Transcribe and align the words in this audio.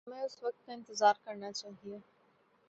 ہمیں 0.07 0.21
اس 0.21 0.43
وقت 0.43 0.65
کا 0.65 0.73
انتظار 0.73 1.13
کرنا 1.23 1.51
چاہیے۔ 1.51 1.97